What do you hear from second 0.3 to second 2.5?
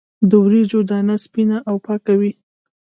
وریجو دانه سپینه او پاکه وي.